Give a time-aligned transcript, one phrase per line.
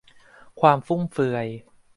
[0.59, 1.47] ความฟุ่มเฟือย